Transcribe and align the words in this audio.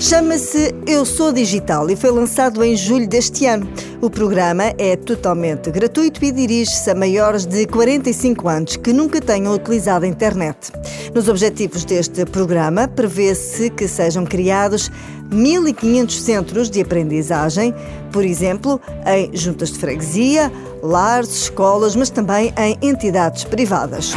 Chama-se 0.00 0.74
Eu 0.86 1.06
Sou 1.06 1.32
Digital 1.32 1.88
e 1.90 1.96
foi 1.96 2.10
lançado 2.10 2.62
em 2.62 2.76
julho 2.76 3.08
deste 3.08 3.46
ano. 3.46 3.66
O 4.00 4.10
programa 4.10 4.64
é 4.76 4.94
totalmente 4.94 5.70
gratuito 5.70 6.22
e 6.22 6.30
dirige-se 6.30 6.90
a 6.90 6.94
maiores 6.94 7.46
de 7.46 7.66
45 7.66 8.48
anos 8.48 8.76
que 8.76 8.92
nunca 8.92 9.22
tenham 9.22 9.54
utilizado 9.54 10.04
a 10.04 10.08
internet. 10.08 10.70
Nos 11.14 11.28
objetivos 11.28 11.84
deste 11.84 12.26
programa, 12.26 12.86
prevê-se 12.86 13.70
que 13.70 13.88
sejam 13.88 14.26
criados 14.26 14.90
1.500 15.30 16.10
centros 16.10 16.70
de 16.70 16.82
aprendizagem, 16.82 17.74
por 18.12 18.22
exemplo, 18.22 18.78
em 19.06 19.34
juntas 19.34 19.72
de 19.72 19.78
freguesia, 19.78 20.52
lares, 20.82 21.44
escolas, 21.44 21.96
mas 21.96 22.10
também 22.10 22.52
em 22.58 22.76
entidades 22.86 23.44
privadas. 23.44 24.14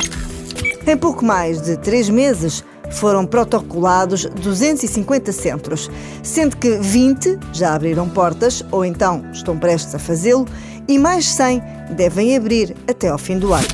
Em 0.85 0.97
pouco 0.97 1.23
mais 1.23 1.61
de 1.61 1.77
três 1.77 2.09
meses, 2.09 2.63
foram 2.91 3.25
protocolados 3.25 4.25
250 4.25 5.31
centros, 5.31 5.89
sendo 6.23 6.57
que 6.57 6.77
20 6.77 7.39
já 7.53 7.73
abriram 7.73 8.09
portas 8.09 8.63
ou 8.71 8.83
então 8.83 9.23
estão 9.31 9.57
prestes 9.57 9.95
a 9.95 9.99
fazê-lo 9.99 10.45
e 10.87 10.97
mais 10.97 11.27
100 11.27 11.61
devem 11.91 12.35
abrir 12.35 12.75
até 12.87 13.09
ao 13.09 13.17
fim 13.17 13.37
do 13.37 13.53
ano. 13.53 13.67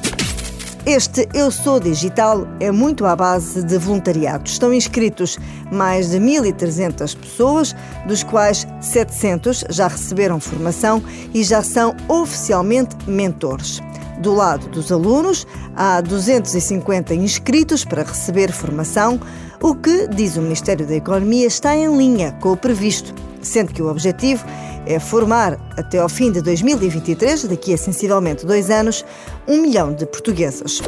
Este 0.86 1.28
Eu 1.34 1.50
Sou 1.50 1.80
Digital 1.80 2.48
é 2.60 2.72
muito 2.72 3.08
à 3.08 3.16
base 3.16 3.64
de 3.64 3.76
voluntariado. 3.76 4.48
Estão 4.48 4.72
inscritos 4.72 5.36
mais 5.72 6.12
de 6.12 6.20
1.300 6.20 7.18
pessoas, 7.18 7.76
dos 8.08 8.22
quais 8.22 8.68
700 8.82 9.64
já 9.72 9.88
receberam 9.88 10.40
formação 10.40 11.02
e 11.34 11.44
já 11.44 11.64
são 11.64 11.96
oficialmente 12.08 12.96
mentores. 13.08 13.82
Do 14.20 14.34
lado 14.34 14.68
dos 14.70 14.92
alunos, 14.92 15.46
há 15.76 16.00
250 16.02 17.14
inscritos 17.14 17.84
para 17.84 18.04
receber 18.04 18.52
formação, 18.52 19.20
o 19.62 19.76
que, 19.76 20.08
diz 20.08 20.38
o 20.38 20.42
Ministério 20.42 20.86
da 20.86 20.96
Economia, 20.96 21.46
está 21.46 21.76
em 21.76 21.96
linha 21.96 22.32
com 22.42 22.52
o 22.52 22.58
previsto, 22.58 23.14
sendo 23.42 23.74
que 23.74 23.82
o 23.82 23.90
objetivo 23.90 24.46
é 24.86 25.00
formar, 25.00 25.60
até 25.78 25.98
ao 25.98 26.08
fim 26.08 26.32
de 26.32 26.42
2023, 26.42 27.46
daqui 27.46 27.74
a 27.74 27.78
sensivelmente 27.78 28.46
dois 28.46 28.70
anos, 28.70 29.04
um 29.48 29.62
milhão 29.62 29.94
de 29.94 30.06
portugueses. 30.06 30.82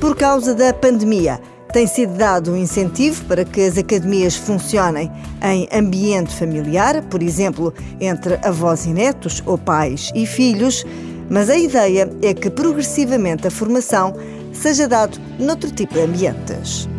Por 0.00 0.16
causa 0.16 0.54
da 0.54 0.72
pandemia, 0.72 1.40
tem 1.72 1.86
sido 1.86 2.14
dado 2.14 2.52
um 2.52 2.56
incentivo 2.56 3.24
para 3.26 3.44
que 3.44 3.60
as 3.60 3.78
academias 3.78 4.34
funcionem 4.34 5.10
em 5.42 5.68
ambiente 5.72 6.34
familiar, 6.34 7.02
por 7.04 7.22
exemplo, 7.22 7.72
entre 8.00 8.34
avós 8.42 8.86
e 8.86 8.92
netos 8.92 9.42
ou 9.46 9.56
pais 9.56 10.10
e 10.14 10.26
filhos 10.26 10.84
mas 11.30 11.48
a 11.48 11.56
ideia 11.56 12.10
é 12.20 12.34
que 12.34 12.50
progressivamente 12.50 13.46
a 13.46 13.50
formação 13.50 14.14
seja 14.52 14.88
dado 14.88 15.18
noutro 15.38 15.70
tipo 15.70 15.94
de 15.94 16.00
ambientes. 16.00 16.89